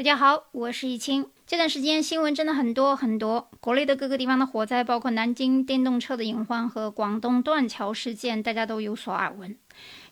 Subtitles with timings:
[0.00, 1.28] 大家好，我是易清。
[1.46, 9.54] 这段时间新闻真的很多很多，国内的各个地方的火灾，包括南京电动车的隐患和广东断桥事件，大家都有所耳闻。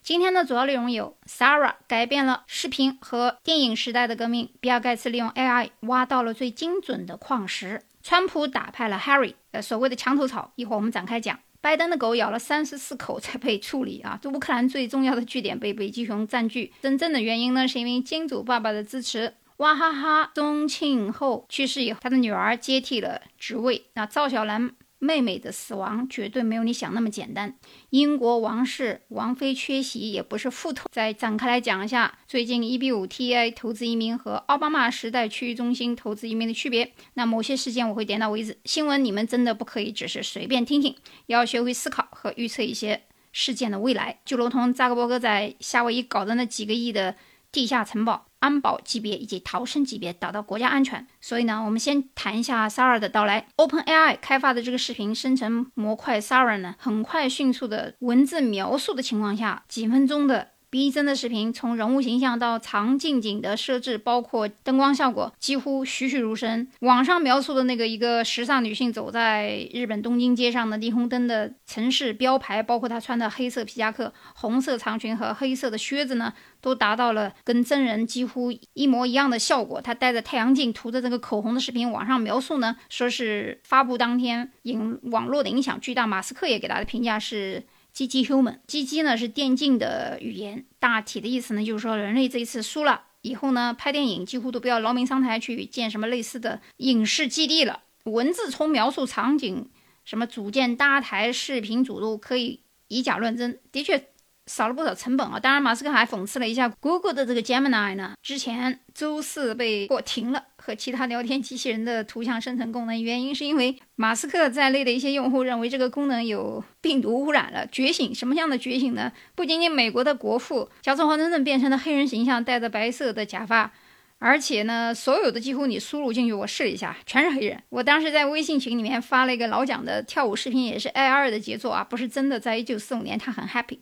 [0.02, 10.52] 今天的主要内容有：Sarah 改变了视频和电影时代的革命；比尔盖茨利用 AI 挖到了最精准的矿石；川普打败了 Harry，呃，所谓的墙头草。
[10.56, 11.40] 一会儿我们展开讲。
[11.62, 14.18] 拜登的狗咬了三十四口才被处理啊！
[14.20, 19.32] 这乌克兰最重要的据点被北极熊占据，真正的原因呢，是因为金主爸爸的支持。
[19.58, 23.86] 娃哈哈宗庆后去世以后，他的女儿接替了职位。
[23.94, 24.74] 那赵小兰。
[25.00, 27.56] 妹妹的死亡绝对没有你想那么简单。
[27.90, 30.90] 英国王室王妃缺席也不是腹痛。
[30.90, 36.92] 再展开来讲一下最近 EB5T a 投资移民和奥巴马时代区域中心投资移民的区别。
[37.14, 38.58] 那某些事件我会点到为止。
[38.64, 44.18] 新闻你们真的不可以只是随便听听，要学会思考和预测一些事件的未来。
[44.24, 47.14] 就如同扎克伯格在夏威夷搞的那几个亿的
[47.52, 48.26] 地下城堡。
[48.40, 53.46] 安保级别以及逃生级别达到国家安全，所以呢，我们先谈一下 Sara 的到来。
[53.56, 60.48] OpenAI 开发的这个视频生成模块 Sara 呢，很快迅速的文字描述的情况下，几分钟的。
[60.70, 66.68] 逼真的视频，从人物形象到长近景的设置，包括灯光效果，几乎栩栩如生。
[66.80, 79.80] 网上描述的那个一个时尚女性走在日本东京街上的霓虹灯的城市标牌，包括她穿的黑色皮夹克、红色长裙和黑色的靴子呢，都达到了跟真人几乎一模一样的效果。
[79.80, 86.06] 她戴着太阳镜，涂着这个口红的视频，网上描述呢，说是发布当天引网络的影响巨大。
[86.06, 87.64] 马斯克也给他的评价是。
[87.92, 97.82] G G human，G G 呢是电竞的语言，大体的意思呢就是说人类这一次输了以后呢，拍电影几乎都不要劳民伤财去建什么类似的影视基地了。
[98.04, 99.68] 文字从描述场景，
[100.04, 104.08] 什么组建搭台、视频组都可以以假乱真，的确。
[104.48, 105.38] 少了不少成本啊！
[105.38, 117.66] 当然，马斯克还讽刺了一下 Google 的这个 Gemini 呢，之前周四被迫停了和其他聊天机器人的图像生成功能，原因是因为马斯克在内的一些用户认为这个功能有病毒污染了。
[117.66, 119.12] 觉醒什么样的觉醒呢？
[119.34, 123.70] 不仅仅美国的国父乔治华盛顿变成了黑人形象，戴着白色的假发，
[124.18, 127.62] 而且呢，所有的几乎你输入进去，我试了一下，全是黑人。
[127.68, 132.40] 我当时在微信群里面发了一个老蒋的跳舞视频，也是 AI 二的杰作啊，不是真的。
[132.40, 133.78] 在一九四五年，他很 happy。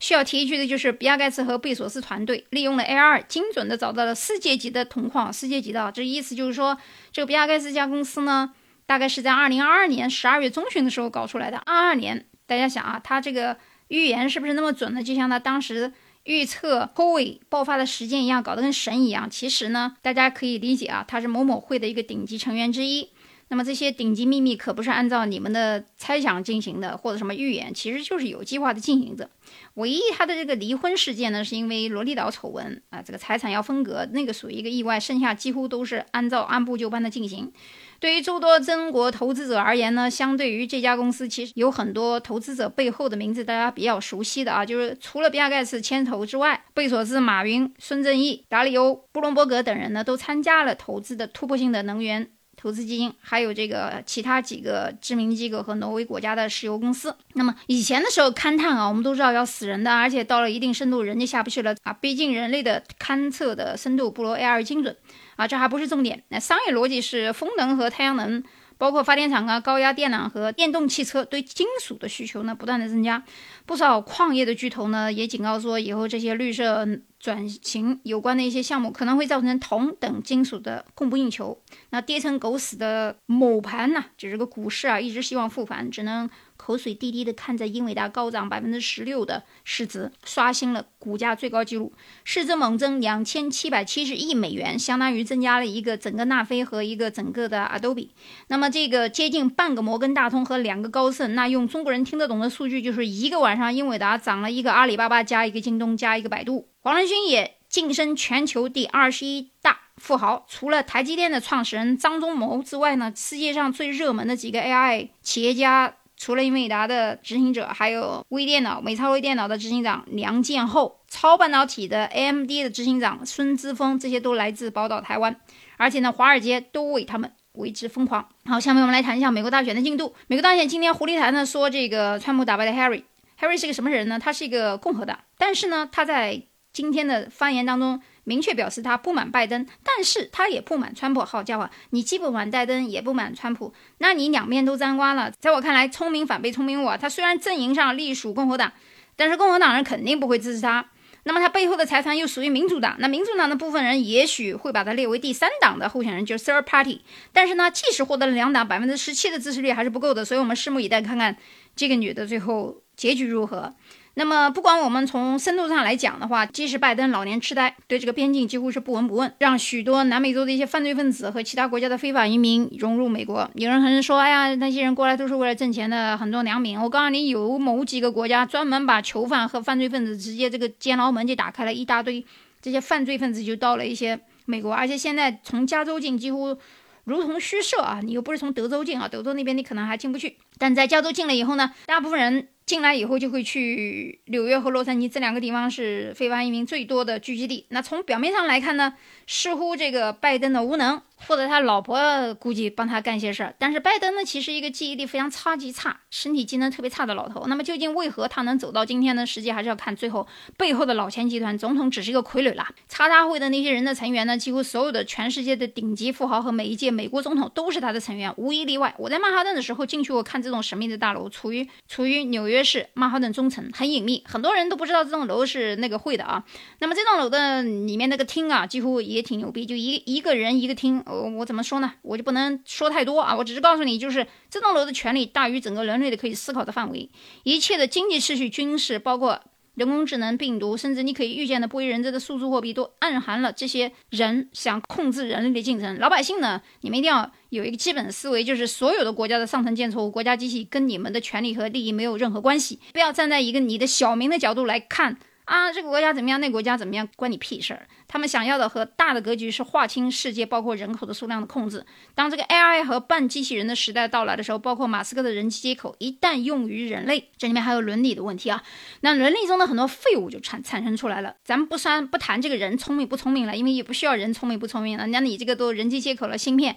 [0.00, 5.30] 需要提一句的就是，比尔盖茨和贝索斯团队利用了 AI，精准的找到了世界级的铜矿。
[5.32, 6.76] 世界级的，这意思就是说，
[7.12, 8.52] 这个比尔盖茨这家公司呢，
[8.86, 11.58] 大概是在二零二二年十二月中旬的时候搞出来的。
[11.58, 13.58] 二二年，大家想啊，他这个
[13.88, 15.02] 预言是不是那么准呢？
[15.02, 15.92] 就像他当时
[16.24, 19.28] 预测 COVID 爆发的时间一样，搞得跟神一样。
[19.28, 23.10] 其实呢，大家可以理解啊，他是某某会的一个顶级成员之一。
[23.50, 29.28] 那么这些顶级秘密可不是按照你们的猜想进行的，或者什么预言，其实就是有计划的进行着。
[29.74, 37.52] 唯一他的这个离婚事件呢，是因为萝莉岛丑闻啊，这个财产要分割，那个属于一个意外，剩下几乎都是按照按部就班的进行。
[37.98, 52.30] 对于诸多中国投资者而言呢，相对于这家公司，其实有很多投资者背后的名字大家比较熟悉的啊，就是除了比尔盖茨牵头之外，贝索斯、马云、孙正义、达里欧、布隆伯格等人呢，都参加了投资的突破性的能源。
[52.60, 57.16] 投资基金，还有这个其他几个知名机构和挪威国家的石油公司。
[57.32, 61.92] 那么以前的时候勘探啊，我们都知道要死人的，而且到了一定深度人就下不去了啊。
[61.94, 64.94] 毕竟人类的勘测的深度不如 AI 精准
[65.36, 66.22] 啊，这还不是重点。
[66.28, 68.44] 那商业逻辑是风能和太阳能。
[68.80, 73.22] 包括发电厂啊、高压电缆和电动汽车对金属的需求呢不断的增加，
[73.66, 81.60] 不少矿业的巨头呢也警告说，以后这些绿色转型有关的一些项目可能会造成铜等金属的供不应求。
[81.90, 86.30] 那跌成狗屎的某盘呢，就是个股市啊，一直希望复盘，只能。
[86.60, 98.10] 口水滴滴的看着英伟达高涨百分之十六的市值，刷新了股价最高纪录，市值猛增两千七百七十亿美元，相当于增加了一个整个纳菲和一个整个的 Adobe。
[98.48, 106.68] 那么这个接近半个摩根大通和两个高盛，那用中国人听得懂的数据，就是一个晚上英伟达涨了一个阿里巴巴加一个京东加一个百度。
[106.80, 115.96] 黄仁勋也晋升全球第二十一大富豪，除了台积电的创始人张忠谋之外呢，世界上最热门的几个 AI 企业家。
[116.20, 125.34] 除了英伟达的执行者，还有微电脑、美超微电脑的执行长梁建厚，超半导体的 AMD 的执行长孙之峰，这些都来自宝岛台湾，
[125.78, 128.28] 而且呢，华尔街都为他们为之疯狂。
[128.44, 130.14] 好，下面我们来谈一下美国大选的进度。
[130.26, 133.04] 美国大选今天，狐狸谈呢说，这个川普打败了 Harry。
[133.40, 134.18] Harry 是个什么人呢？
[134.18, 137.98] 他是一个共和党，但是呢，他在今天的发言当中。
[138.30, 141.22] 明确表示他不满拜登，但是他也不满川普。
[141.22, 145.32] 好家伙，你既不满拜登，也不满川普，那你两面都沾光了。
[145.40, 146.96] 在我看来，聪明反被聪明误。
[146.96, 148.72] 他虽然阵营上隶属共和党，
[149.16, 150.86] 但是共和党人肯定不会支持他。
[151.24, 157.02] 那么他背后的财团又属于民主党，那民主党的部分人也许会把他列为第三党的候选人，就是 third party。
[157.32, 160.24] 但是呢，即使获得了两党百分之十七的支持率，还是不够的。
[160.24, 161.36] 所以我们拭目以待，看看
[161.74, 163.74] 这个女的最后结局如何。
[164.14, 173.48] 那么，不管我们从深度上来讲的话，即使拜登老年痴呆，对这个边境几乎是不闻不问，让许多南美洲的一些犯罪分子和其他国家的非法移民融入美国。
[173.54, 182.24] 有人可能说：“哎呀，那些人过来都是为了挣钱的，很多良民。”我告诉你，有某几个国家专门把囚犯和犯罪分子直接这个监牢门就打开了，一大堆
[182.60, 186.58] 这些犯罪分子就到了一些美国，而且现在从加州进几乎
[187.04, 188.00] 如同虚设啊！
[188.02, 192.48] 你又不是从德州进啊，德州那边你可能还进不去，但在加州进了以后呢，大部分人。
[192.70, 197.66] 进来以后就会去纽约和洛杉矶这两个地方是非法移民最多的聚集地。
[197.70, 198.94] 那从表面上来看呢，
[199.26, 201.02] 似乎这个拜登的无能。
[201.26, 207.44] 或者他老婆估计帮他干些事儿，但是拜登呢，其实一个记忆力非常超级差、身体机能特别差的老头。
[207.46, 209.26] 那么究竟为何他能走到今天呢？
[209.26, 210.26] 实际还是要看最后
[210.56, 211.56] 背后的老钱集团。
[211.58, 212.72] 总统只是一个傀儡啦。
[212.88, 218.94] 叉叉会的那些人的成员呢，几乎所有的全世界的顶级富豪和每一届美国总统都是他的成员，无一例外。
[218.98, 226.42] 我在曼哈顿的时候进去我看这种神秘的大楼，处于处于纽约市曼哈顿中层，很隐秘，很多人都不知道这栋楼是那个会的啊。
[226.78, 231.04] 那么这栋楼的里面那个厅啊，几乎也挺牛逼，就一一个人一个厅。
[231.10, 231.92] 我，我怎么说呢？
[232.02, 237.10] 我就不能说太多啊，我只是告诉你，就是这栋楼的权利大于整个人类的可以思考的范围，
[237.42, 239.40] 一切的经济秩序、军事，包括
[239.74, 245.98] 人工智能、病毒，甚至你可以预见的不为人知的数字货币，都暗含了这些人想控制人类的进程。
[245.98, 255.18] 老百姓呢，你们一定要有一个基本思维，就是所有的国家的上层建筑、国家机器跟你们的权利和利益没有任何关系，不要站在一个你的小民的角度来看。
[255.46, 256.40] 啊，这个国家怎么样？
[256.40, 257.08] 那个国家怎么样？
[257.16, 257.88] 关你屁事儿！
[258.12, 261.86] 他们想要的和大的格局是划清世界，包括人口的数量的控制。
[262.12, 268.64] 当这个 AI 和半机器人的时代到来的时候，包括马斯克的人机接口一旦用于人类，这里面还有伦理的问题啊。
[269.02, 271.36] 那伦理中的很多废物就产产生出来了。
[271.44, 275.06] 咱们不算不谈这个人聪明不聪明了，因为也不需要人聪明不聪明了。
[275.06, 276.74] 那你这个都人机接口了，芯片。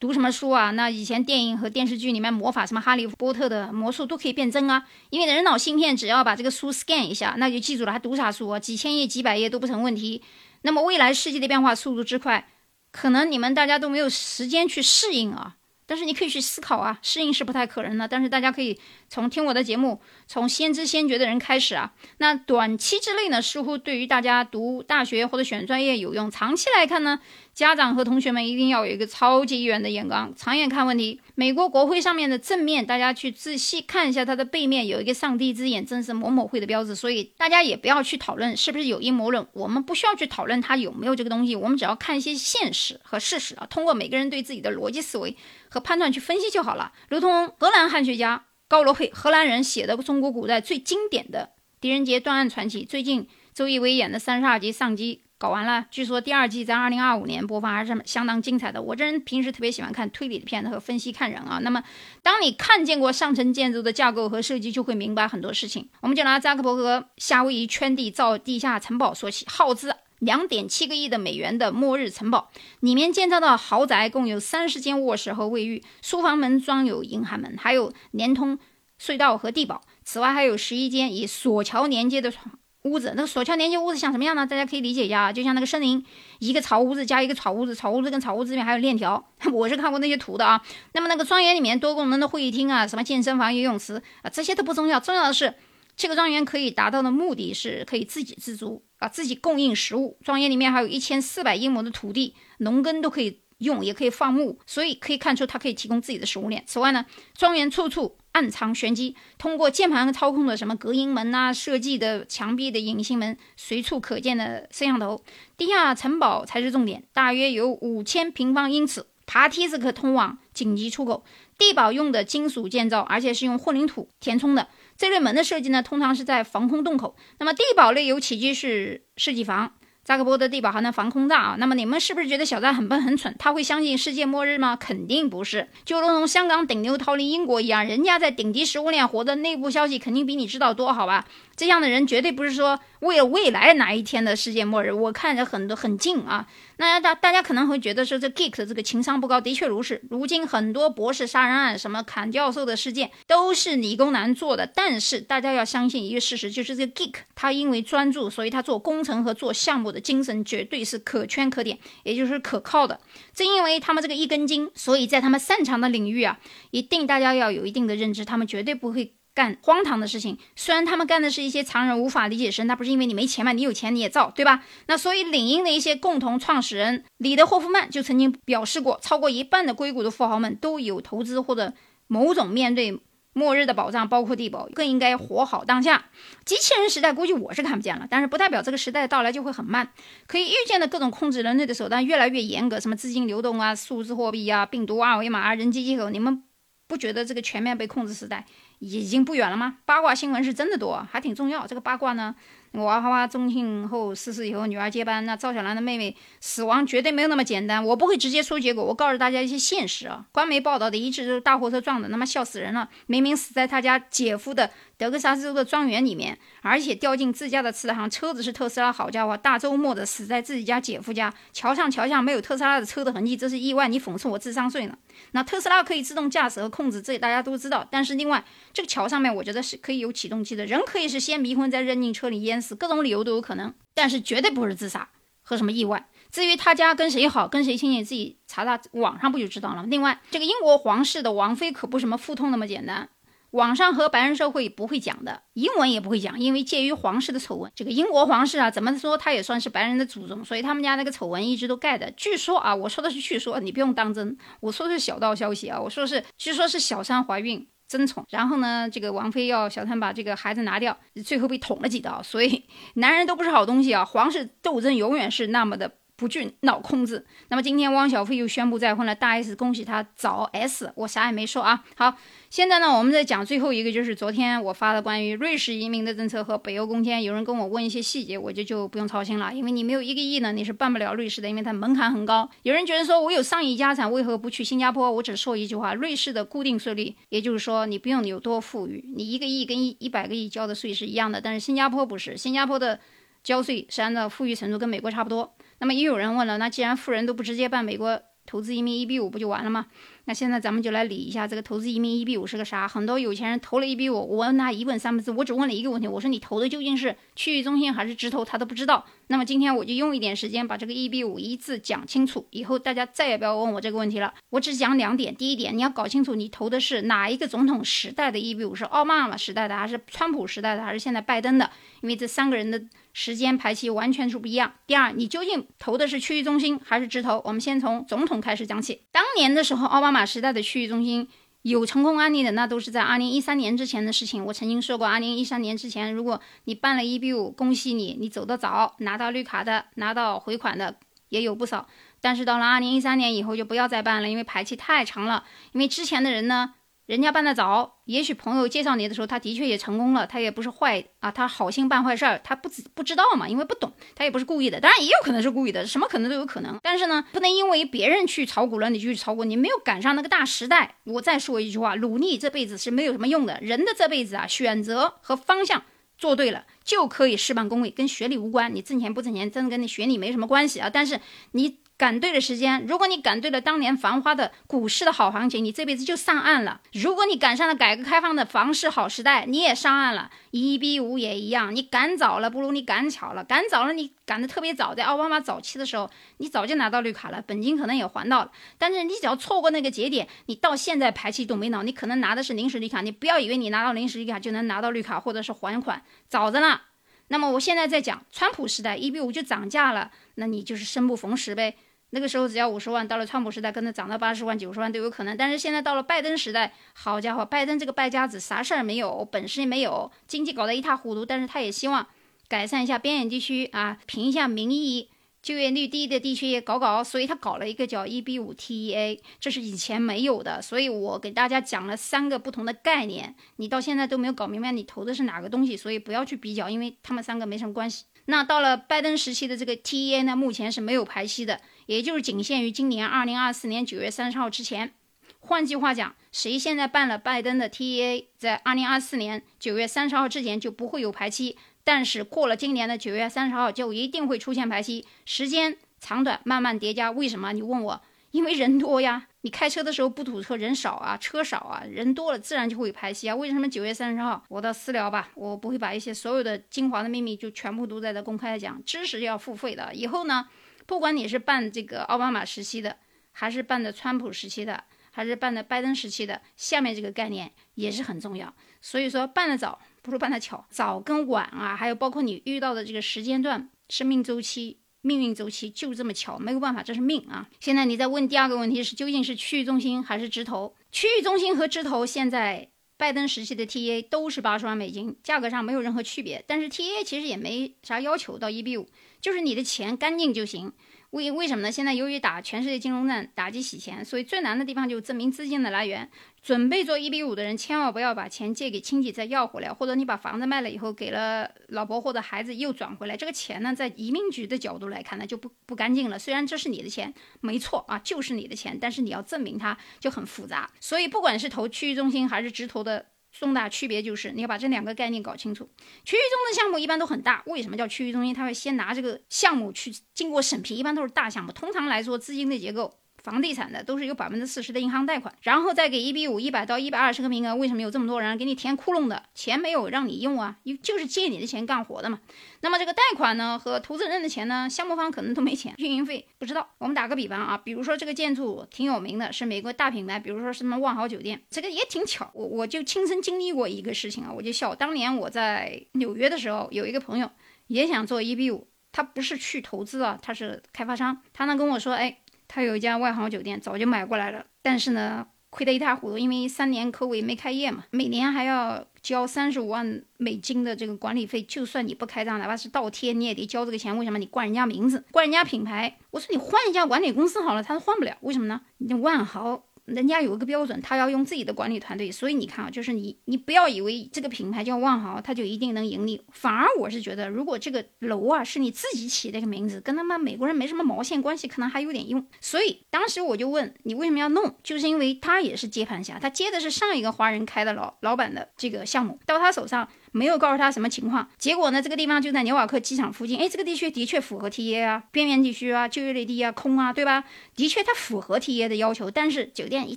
[0.00, 0.72] 读什么书啊？
[0.72, 4.84] 那以前电影和电视剧里面魔法，什么哈利波特的魔术都可以变真啊！
[5.08, 7.92] 因为人脑芯片只要把这个书 scan 一下，那就记住了。
[7.92, 8.58] 还读啥书啊？
[8.58, 10.20] 几千页、几百页都不成问题。
[10.66, 12.48] 那么未来世界的变化速度之快，
[12.90, 15.56] 可能你们大家都没有时间去适应啊。
[15.86, 18.08] 但是你可以去思考啊，适应是不太可能的。
[18.08, 18.80] 但是大家可以
[19.10, 21.92] 从听我的节目，从先知先觉的人开始啊。
[22.16, 27.20] 那短期之内呢，似乎对于大家读大学或者选专业有用；长期来看呢？
[27.52, 31.20] 家长和同学们一定要有一个超级远的眼光，长远看问题。
[31.36, 36.94] 美国国会上面的正面，大家去仔细看一下，它的背面有一个上帝之眼，正是某某会的标志。
[36.94, 45.36] 所以大家也不要去讨论是不是有阴谋论，我们不需要去讨论它有没有这个东西，我们只要看一些现实和事实啊，通过每个人对自己的逻辑思维
[45.68, 46.92] 和判断去分析就好了。
[47.08, 51.50] 如同荷兰汉学家高罗佩，荷兰人写的中国古代最经典的
[51.80, 55.22] 狄仁杰断案传奇，最近周一围演的三十二集上集。
[55.44, 58.80] 搞完了，据说第二季在二零二五年播放，还是相当精彩的。
[58.80, 61.58] 我这人平时特别喜欢看推理的片子和分析看人啊。
[61.60, 61.84] 那么，
[62.22, 65.86] 当你看见过上层建筑的架构和设计，就会明白很多事情。
[66.00, 72.48] 我们就拿扎克伯格夏威夷圈地造地下城堡说起，耗资两点七个亿的美元的末日城堡，
[72.80, 78.58] 里面建造的豪宅共有三十间卧室和卫浴，书房门装有银行门，还有连通
[78.98, 79.82] 隧道和地堡。
[80.04, 82.58] 此外，还有十一间以索桥连接的床。
[82.84, 84.46] 屋子那个索桥连接屋子像什么样呢？
[84.46, 86.04] 大家可以理解一下啊，就像那个森林，
[86.38, 89.32] 一个草屋子加一个草屋子，草屋子跟草屋子里面还有链条。
[89.50, 90.62] 我是看过那些图的啊。
[90.92, 95.54] 那么那个庄园里面多功能的会议厅啊，什么健身房、游泳池啊，这些都不重要，重要的是
[95.96, 100.18] 这个庄园可以达到的目的是可以自给自足啊，自己供应食物。
[100.22, 106.62] 庄园里面还有一千四百英亩的土地，农耕都可以用，也可以放牧，所以可以看出它可以提供自己的食物链。
[106.66, 108.18] 此外呢，庄园处处。
[108.34, 115.22] 暗藏玄机，通过键盘操控的什么隔音门呐，设计的墙壁的隐形门，随处可见的摄像头，
[115.56, 121.24] 地下城堡才是重点，大约有五千平方英尺，爬梯子可通往紧急出口，
[121.56, 124.66] 地堡用的金属建造，而且是用混凝土填充的。
[124.96, 127.14] 这类门的设计呢，通常是在防空洞口。
[127.38, 129.72] 那么地堡内有起居室、设计房。
[130.04, 131.56] 扎克伯的地堡还能防空炸啊？
[131.58, 133.34] 那么你们是不是觉得小扎很笨很蠢？
[133.38, 134.76] 他会相信世界末日吗？
[134.76, 135.68] 肯定不是。
[135.84, 141.24] 就如同香港顶流逃离英国一样，人家在顶级食物链活的内部消息肯定比你知道多，好吧？
[141.56, 146.46] 这样的人绝对不是说为了未来哪一天的世界末日，我看着很多很近啊。
[146.78, 150.02] 那大大家可能会觉得说这 Geek 的这个情商不高，的确如是。
[150.10, 154.66] 如今很多博士杀人案，什么砍教授的事件，都是理工男做的。
[154.66, 162.98] 但是大家要相信一个事实，就是这个 Geek 他因为专注，所以他做工程和做项目的精神绝对是可圈可点，也就是可靠的。
[163.32, 166.40] 正因为他们这个一根筋，所以在他们擅长的领域啊，
[166.72, 169.14] 一定大家要有一定的认知，他们绝对不会。
[169.34, 170.38] 干荒唐的事情。
[170.54, 173.52] 虽然他们干的是一些常人无法理解的事，那不是因为你没钱嘛？
[173.52, 174.62] 你有钱你也造，对吧？
[174.86, 181.72] 那所以领英的一些共同创始人里德霍夫曼就曾经表示过，超过一半的硅谷的富豪们都有投资或者
[182.06, 183.00] 某种面对。
[183.36, 186.04] 末日的保障包括地保，更应该活好当下。
[186.44, 189.90] 机器人时代估计我是看不见了，但是不代表这个时代的到来就会很慢。
[190.28, 196.44] 可以预见的各种控制人类的手段越来越严格，什么资金流动啊、数字货币啊、病毒二维码啊、人机接口，你们
[196.86, 198.46] 不觉得这个全面被控制时代
[198.84, 199.78] 已经不远了吗？
[199.86, 201.66] 八卦新闻是真的多，还挺重要。
[201.66, 202.34] 这个八卦呢？
[202.82, 207.84] 娃哈哈宗庆后逝世以后，女儿接班，那赵小兰的妹妹死亡绝对没有那么简单。
[207.84, 210.24] 我不会直接说结果，我告诉大家一些现实啊。
[210.32, 212.88] 官媒报道的一致都是大货车撞的，他妈笑死人了。
[213.06, 223.86] 明明死在他家姐夫的德克萨斯州的庄园里面，而且掉进自家的池塘，车子是特斯拉，好家伙，大周末的死在自己家姐夫家，桥上桥下没有特斯拉的车的痕迹，这是意外？
[223.88, 224.96] 你讽刺我智商税呢？
[225.30, 227.86] 那特斯拉可以自动驾驶和控制，这大家都知道。
[227.88, 233.74] 但是另外，这个桥上面我觉得是可以有启动器的，人可以是先迷昏再扔进车里淹死，各种理由都有可能。
[233.94, 235.08] 但是绝对不是自杀
[235.42, 236.08] 和什么意外。
[236.30, 239.84] 至于他家跟谁好，跟谁亲近，自己查查网上不就知道了。
[239.88, 243.08] 另外，这个英国皇室的王妃可不什么腹痛那么简单。
[243.50, 247.70] 网上和白人社会不会讲的，英文也不会讲，因为介于皇室的丑闻。
[247.76, 252.10] 这个英国皇室啊，怎么说他也算是白人的祖宗，所以他们家那个丑闻一直都盖的。
[252.16, 254.36] 据说啊，我说的是据说，你不用当真。
[254.58, 257.64] 我说的是小道消息啊，我说是据说是小三怀孕
[257.96, 262.20] 争宠，然后呢，这个王妃要小三把这个孩子拿掉，最后被捅了几刀。
[262.22, 262.64] 所以
[262.96, 265.90] 男人都不是好东西啊，皇室斗争永远是那么的。
[266.16, 267.26] 不惧脑控制。
[267.48, 271.84] 那么今天汪小菲又宣布再婚了，大 S 恭喜他早 S，我啥也没说啊。
[271.96, 272.16] 好，
[272.50, 282.48] 现在呢，我们再讲最后一个，就是昨天我发的关于瑞士移民的政策和北欧公签，有人跟我问一些细节，我就就不用操心了，因为你没有一个亿呢，你是办不了瑞士的，因为它门槛很高。
[282.62, 285.10] 有人觉得说我有上亿家产，为何不去新加坡？
[285.10, 293.00] 我只说一句话，瑞士的固定税率，也就是说你不用有多富裕，你一个亿跟一一百个亿交的税是一样的，但是新加坡不是，新加坡的
[293.42, 295.54] 交税是按照富裕程度跟美国差不多。
[295.78, 299.86] 那么也有人问了，那既然富人都不直接办美国投资移民 EB 五不就完了吗？
[300.26, 302.86] 那现在咱们就来理一下这个投资移民 EB 五是个啥？
[302.86, 308.44] 很多有钱人投了 EB 五，我问他一问三不知，我只问了一个问题，我说你投的究竟是区域中心还是直投？
[308.44, 309.04] 他都不知道。
[309.28, 314.32] 那么今天我就用一点时间把这个 EB 五一字讲清楚，以后大家再也不要问我这个问题了。
[314.50, 321.70] 我只讲两点，第一点你要搞清楚你投的是哪一个总统时代的 EB 五，是奥巴马时代的，还是川普时代的，还是现在拜登的？
[322.02, 322.82] 因为这三个人的。
[323.14, 324.74] 时间排期完全是不一样。
[324.88, 327.40] 第二，你究竟投的是区域中心还是直投？
[327.44, 329.02] 我们先从总统开始讲起。
[329.12, 331.28] 当年的时候，奥巴马时代的区域中心
[331.62, 334.44] 有成功案例的，那都是在二零一三年之前的事情。
[334.44, 340.96] 我曾经说过，二零一三年之前，如果你办了 EB 五，恭喜你，你走得早，拿到绿卡的，拿到回款的
[341.28, 341.86] 也有不少。
[342.20, 345.44] 但是到了二零一三年以后，就不要再办了，因为排期太长了。
[345.72, 346.74] 因为之前的人呢。
[347.06, 356.78] 人家办得早，也许朋友介绍你的时候，他的确也成功了，他也不是坏啊，他好心办坏事儿，他不知不知道嘛，因为不懂，他也不是故意的，当然也有可能是故意的，什么可能都有可能。
[356.82, 360.94] 但是呢，不能因为别人去炒股了，你就去炒股，你没有赶上那个大时代。
[361.04, 365.82] 我再说一句话，努力这辈子是没有什么用的，人的这辈子啊，选择和方向
[366.16, 370.88] 做对了，就可以事半功倍，跟学历无关，你挣钱不挣钱，真的跟你学历没什么关系啊。
[370.88, 371.20] 但是
[371.52, 371.83] 你。
[371.96, 380.28] 赶对了时间，如果你赶对了当年繁花的股市的好行情，你这辈子就上岸了；如果你赶上了改革开放的房市好时代，你也上岸了。
[380.50, 383.44] 一比五也一样，你赶早了不如你赶巧了。
[383.44, 388.50] 赶早了，你赶得特别早，在奥巴马早期的时候，你早就拿到绿卡了，本金可能也还到了。
[388.76, 393.02] 但是你只要错过那个节点，你到现在排期都没到，你可能拿的是临时绿卡。
[393.02, 396.80] 你不要以为你拿到临时绿卡就能拿到绿卡或者是还款，早着呢。
[397.28, 401.74] 那么我现在在讲川普时代，一比五就涨价了，那你就是生不逢时呗。
[402.14, 405.36] 那个时候只要五十万，到了川普时代，可能涨到八十万、九十万都有可能。
[405.36, 411.26] 但是现在到了拜登时代，好家伙，拜登这个败家子啥事儿没有，本事也没有，经济搞得一塌糊涂。
[411.26, 412.06] 但是他也希望
[412.46, 415.10] 改善一下边远地区啊，平一下民意，
[415.42, 417.02] 就业率低的地区也搞搞。
[417.02, 420.62] 所以他搞了一个叫 EB 五 TEA，这是以前没有的。
[420.62, 428.04] 所以我给大家讲了三个不同的概念，你到现在都没有搞明白你投的是哪个东西，所以不要去比较，因为他们三个没什么关系。
[428.26, 431.60] 那到了拜登时期的这个 TEA 呢，目前是没有排期的。
[431.86, 434.94] 也就是仅限于今年二零二四年九月三十号之前。
[435.40, 441.58] 换句话讲，谁现在办了拜登的 TEA，在二零二四年九月三十号之前就不会有排期。
[441.84, 447.10] 但是过了今年的九月三十号，就一定会出现排期，时间长短慢慢叠加。
[447.10, 447.52] 为什么？
[447.52, 448.02] 你问我，
[448.34, 449.28] 因为人多呀。
[449.42, 453.34] 你开车的时候不堵车，人少啊，车少啊，人多了自然就会排期啊。
[453.36, 454.42] 为什么九月三十号？
[454.48, 458.82] 我到私聊吧，我不会把一些所有的精华的秘密就全部都在这公开的讲。
[458.84, 460.48] 知识要付费的，以后呢？
[460.84, 462.96] 不管你是办这个奥巴马时期的，
[463.30, 466.42] 还是办的川普时期的，还是办的拜登时期的？
[466.56, 468.52] 下面这个概念也是很重要。
[468.80, 477.46] 所以说，办得早不如办得巧，早跟晚啊，还有包括你遇到的这个时间段、生命周期、命运周期，就这么巧，没有办法，这是命啊。
[477.60, 480.74] 现在你再问第二个问题是，究竟是区域中心还是直投？
[480.90, 482.70] 区域中心和直投现在。
[482.96, 486.42] 拜登时期的 TA 都是八十万美金，价格上没有任何区别。
[486.46, 488.88] 但是 TA 其实也没啥要求，到一比五，
[489.20, 490.72] 就是你的钱干净就行。
[491.14, 491.70] 为为什么呢？
[491.70, 496.10] 现在由于打全世界金融战，打击洗钱，所以最难的地方就是证明资金的来源。
[496.42, 506.18] 准备做一比五的人，千万不要把钱借给亲戚再要回来，或者你把房子卖了以后给了老婆或者孩子又转回来，这个钱呢，在移民局的角度来看呢，就不不干净了。
[506.18, 510.68] 虽然这是你的钱，没错啊，就是你的钱，但是你要证明它就很复杂。
[510.80, 513.06] 所以不管是投区域中心还是直投的。
[513.38, 515.68] 重大区别就是你要把这两个概念搞清楚。
[516.04, 518.32] 区域中的项目一般都很大，为什么叫区域中心？
[518.32, 521.50] 他会先拿这个项目去经过审批，一般都是大项目。
[521.52, 523.00] 通常来说，资金的结构。
[523.24, 527.56] 房地产的都是有百分之四十的银行贷款，然后再给一比五一百到一百二十个名额。
[527.56, 529.22] 为什么有这么多人给你填窟窿的？
[529.34, 532.20] 钱没有让你用啊，就是借你的钱干活的嘛。
[532.60, 536.68] 那么这个贷款呢和投资人的钱呢，项目方可能都没钱，运营费不知道。
[536.76, 544.74] 我们打个比方啊，比如说这个建筑挺有名的，是美国大品牌，比如说什么万豪酒店，这个也挺巧，我我就亲身经历过一个事情啊，我就笑。
[544.74, 547.30] 当年我在纽约的时候，有一个朋友
[547.68, 552.18] 也想做一比五，他不是去投资啊，他是开发商，他呢跟我说，哎。
[552.48, 563.96] 他有一家万豪酒店，早就买过来了，但是呢，亏得一塌糊涂，因为三年科委没开业嘛，每年还要交三十五万美金的这个管理费，就算你不开张，哪怕是倒贴，你也得交这个钱。
[563.96, 564.18] 为什么？
[564.18, 565.96] 你冠人家名字，冠人家品牌。
[566.10, 568.60] 我说你换一家管理公司好了，他都换不了，为什么呢？
[568.78, 569.64] 你万豪。
[569.84, 576.22] 人家有一个标准，他要用自己的管理团队，所以你看啊，就是你，你不要以为这个品牌叫万豪，它就一定能盈利。
[576.32, 582.24] 反而我是觉得，如果这个楼啊是你自己起的一个名字，跟他妈美国人没什么毛线关系，可能还有点用。
[582.40, 589.88] 所以当时我就问你为什么要弄，就是因为他也是接盘侠，他接的是上一个华人开的老老板的这个项目，到他手上。
[590.16, 591.82] 没有告诉他什么情况，结果呢？
[591.82, 597.24] 这个地方就在纽瓦克机场附近，哎，这个地区的确符合 TA 啊，边缘地区啊，就业率低啊，空啊，对吧？
[597.56, 599.96] 的确它符合 TA 的要求，但是酒店一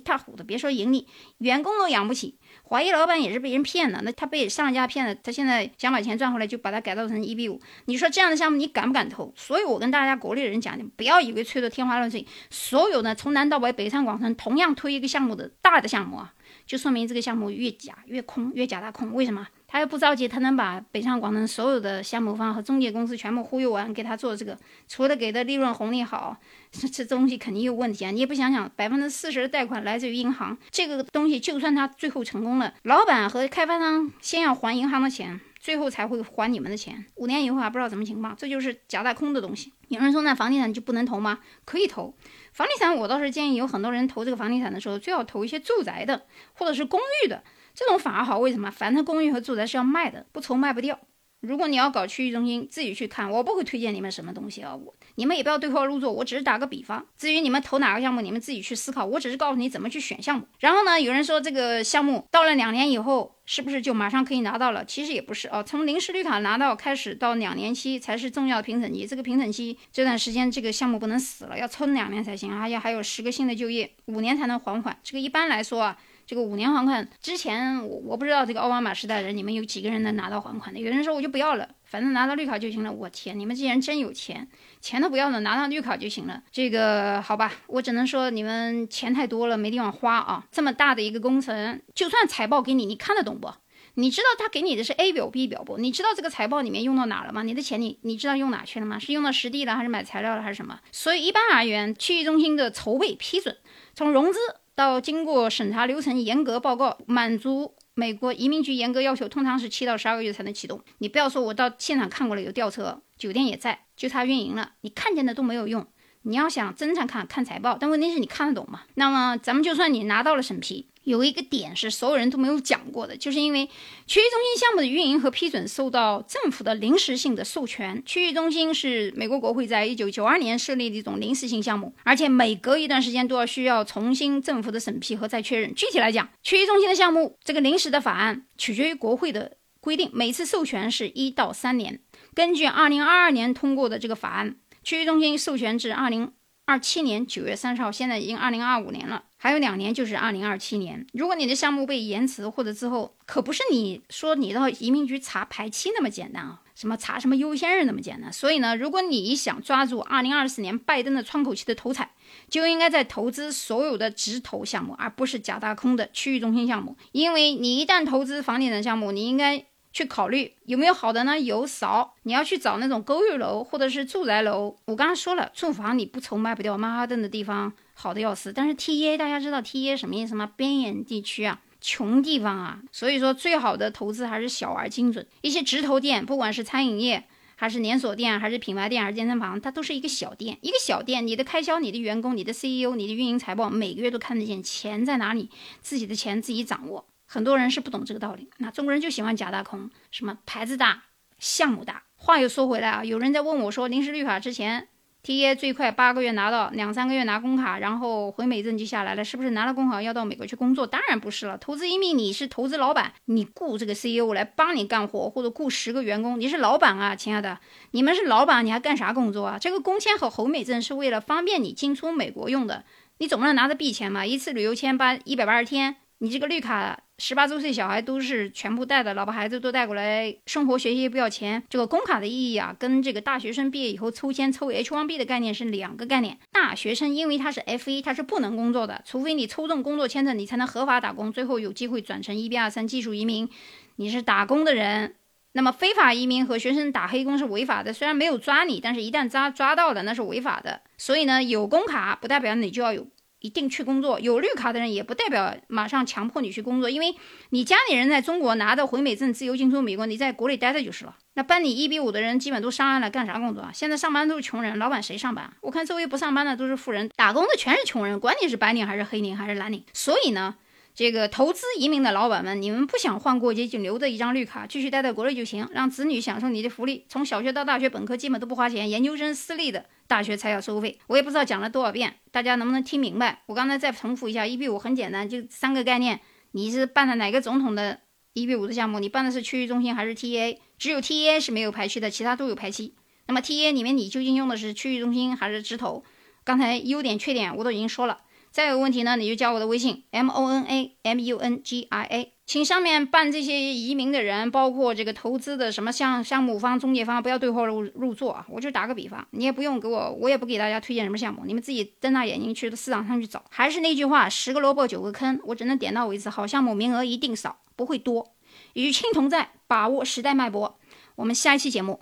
[0.00, 1.06] 塌糊涂，别说盈利，
[1.38, 2.34] 员工都养不起，
[2.68, 7.60] 怀疑老板也是被人骗了，那他被上家骗了，他现在想把钱赚回来，就把它改造成一比五。
[7.84, 9.32] 你说这样的项目你敢不敢投？
[9.36, 16.34] 所以我跟大家国内的人讲，你不要以为吹得天花乱坠，所有的从南到北，北上广深，同样推一个项目的大的项目啊，
[16.66, 19.46] 就说明这个项目越假越空，越假大空，为什么？
[19.70, 26.38] 他又不着急，他能把北上广深所有的项目方和中介公司全部忽悠完，给他做这个，除了给的利润红利好，
[26.72, 28.10] 这这东西肯定有问题啊！
[28.10, 37.04] 你也不想想，百分之四十的贷款来自于银行，这个东西就算他最后成功了，老板和开发商先要还银行的钱，最后才会还你们的钱。
[37.16, 39.74] 五年以后还不知道什么情况，这就是假大空的东西。
[39.88, 41.40] 有人说那房地产就不能投吗？
[41.66, 42.14] 可以投，
[42.54, 47.44] 房地产我倒是建议有很多人投这个房地产的时候，最好投一些住宅的或者是公寓的。
[47.78, 48.68] 这种反而好，为什么？
[48.68, 50.98] 反正公寓和住宅是要卖的，不愁卖不掉。
[51.40, 57.06] 如果你要搞区域中心，自己去看，我不会推荐你们什么东西啊，我你们也不要对号入座，我只是打个比方。
[57.16, 60.48] 至于你们投哪个项目，你们自己去思考，我只是告诉你怎么去选项目。
[60.58, 64.84] 然后呢，有人说这个项目到了两年以后，是不是就马上可以拿到了？
[64.84, 69.06] 其实也不是哦，从临时绿卡拿到开始到两年期才是重要的评审期。
[69.06, 74.98] 这个评审期这段时间，这个项目不能死了，要撑两年才行，而且还有十个新的就业，五年才能还款。
[75.04, 75.96] 这个一般来说啊。
[76.28, 80.78] 这个五年还款之前，我我不知道这个奥巴马时代人，你们有几个人能拿到还款的？
[80.78, 82.92] 有人说我就不要了，反正拿到绿卡就行了。
[82.92, 84.46] 我天，你们这些人真有钱，
[84.78, 86.42] 钱都不要了，拿到绿卡就行了。
[86.52, 90.44] 这个好吧，我只能说你们钱太多了，没地方花啊。
[90.52, 93.50] 这么大的一个工程，就算财报给你，你看得懂不？
[93.94, 95.78] 你知道他给你的是 A 表 B 表不？
[95.78, 97.42] 你知道这个财报里面用到哪了吗？
[97.42, 98.98] 你的钱你你知道用哪去了吗？
[98.98, 100.78] 是用到实地了，还是买材料了，还是什么？
[100.92, 103.56] 所以一般而言，区域中心的筹备批准，
[103.94, 104.38] 从融资。
[104.78, 110.80] 到经过审查流程严格报告，满足美国移民局严格要求，通常是七到十二个月才能启动。
[110.98, 114.74] 你不要说我到现场看过了，有吊车，酒店也在，就差运营了。
[114.82, 115.84] 你看见的都没有用，
[116.22, 118.82] 你要想真正看看财报，但问题是你看得懂吗？
[118.94, 120.86] 那么咱们就算你拿到了审批。
[121.08, 123.64] 有一个点是所有人都没有讲过的，就是因为
[124.06, 128.02] 区域中心项目的运营和批准受到政府的临时性的授权。
[128.04, 135.74] 区域中心是美国国会在一九九二年设立的一种临时性项目，而且每隔一段时间都要需要重新政府的审批和再确认。
[135.74, 142.00] 具体来讲，区域中心的项目这个临时的法案取决于国会的规定，每次授权是一到三年。
[142.34, 146.32] 根据二零二二年通过的这个法案，区域中心授权至二零
[146.68, 149.24] 二七年九月三十号，现在已经二零二五年了。
[149.38, 158.30] 还有两年就是二零二七年，如果你的项目被延迟或者之后，可不是你说你到移民局查排期那么简单啊，什么查什么优先日那么简单。
[158.30, 162.10] 所以呢，如果你想抓住二零二四年拜登的窗口期的头彩，
[162.50, 166.94] 就应该在投资所有的直投项目，而不是假大空的区域中心项目。
[167.12, 169.64] 因为你一旦投资房地产项目，你应该
[169.98, 171.36] 去考虑有没有好的呢？
[171.40, 174.76] 有少，你要去找那种公寓楼或者是住宅楼。
[174.84, 178.52] 我刚刚说了，住房你不愁卖不掉，曼哈顿的地方好的要死。
[178.52, 180.52] 但是 T A 大家知道 T A 什么意思吗？
[180.54, 181.60] 边远地区啊。
[181.80, 185.26] 穷地方啊，所以说最好的投资还是小而精准。
[185.40, 187.24] 一些直投店，不管是餐饮业，
[187.56, 190.58] 还是连锁店，还是品牌店，还是健身房，它都是一个小店。
[190.60, 197.04] 一个小店，你的开销、你的员工、你的 CEO、你的运营财报，每个月都看得见，钱在哪里，自己的钱自己掌握。
[197.28, 198.48] 很多人是不懂这个道理。
[198.56, 201.02] 那中国人就喜欢假大空，什么牌子大，
[201.38, 202.02] 项目大。
[202.16, 204.88] 话又说回来啊，有人在问我说，临时绿卡之前。
[205.20, 210.86] T A 最快八个月拿到，两三个月拿工卡，然后回美证就下来了，是不是拿了工卡要到美国去工作？
[210.86, 211.58] 当然不是了。
[211.58, 217.58] 投资移民你是投资老板，你雇这个 C E O 来帮你干活，或者雇十个员工，你是老板啊，亲爱的，
[217.90, 219.58] 你们是老板，你还干啥工作啊？
[219.60, 222.84] 这个工签和回美证是为了方便你进出美国用的，
[223.18, 224.24] 你总不能拿着币钱嘛？
[224.24, 227.00] 一次旅游签八一百八十天，你这个绿卡。
[227.20, 231.60] 十八周岁小孩都是全部带的，老婆孩子都带过来，生活学习不要钱。
[231.68, 236.38] 这个工卡的意义啊，跟这个大学生毕业以后抽签抽 H1B 的概念是两个概念。
[236.52, 243.48] 大学生因为他是 F1，他是不能工作的，除非你抽中工作签证，你才能合法打工，最后有机会转成 EB23 技术移民。
[243.96, 245.16] 你是打工的人，
[245.54, 250.82] 那么非法移民和学生打黑工是违法的，虽然没有抓你，但是一旦抓抓到了，那是违法的。
[250.96, 253.08] 所以呢，有工卡不代表你就要有。
[253.40, 257.14] 一定去工作，有绿卡的人也不代表马上强迫你去工作，因为
[257.50, 261.16] 你家里人在中国拿的回美证，自由进出美国，你在国内待着就是了。
[261.34, 263.70] 那办理一比五的人基本都上岸了，干啥工作啊？
[263.72, 265.52] 现在上班都是穷人，老板谁上班？
[265.60, 269.84] 我看周围不上班的都是富人，打工的全是穷人，管你是白领还是黑领还是蓝领。
[269.92, 270.56] 所以呢。
[270.94, 277.04] 这个投资移民的老板们，你们不想换过街就留着一张绿卡，继续待在国内就行，让子女享受你的福利。
[277.08, 280.98] 从小学到大学本科基本都不花钱，研究生私立的大学才要收费。
[281.06, 283.42] 我也不知道讲了多少遍，大家能不能听明白？
[283.46, 286.18] 我刚才再重复一下，一比五很简单，就三个概念。
[286.52, 288.00] 你是办的哪个总统的
[288.32, 288.98] 一比五的项目？
[288.98, 290.58] 你办的是区域中心还是 TA？
[290.78, 292.94] 只有 TA 是没有排期的，其他都有排期。
[293.26, 296.02] 那么 TA 里面你究竟用的是区域中心还是直投？
[296.42, 298.22] 刚才优点缺点我都已经说了。
[298.50, 308.46] 再有问题呢，你就加我的微信 m o n a m u n g i a，请上面办这些移民的人，包括这个投资的什么项项目方、中介方，不要对号入入座啊！
[308.48, 313.44] 我就打个比方，你也不用给我，我也不给大家推荐什么项目，你们自己睁大眼睛去市场上去找。
[313.50, 316.30] 还是那句话，十个萝卜九个坑，我只能点到为止。
[316.30, 318.32] 好项目名额一定少，不会多。
[318.72, 320.78] 与青同在，把握时代脉搏。
[321.16, 322.00] 我们下一期节目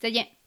[0.00, 0.41] 再见。